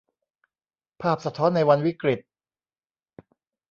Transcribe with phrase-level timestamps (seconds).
[1.01, 2.19] ภาพสะท้อนในวันวิกฤต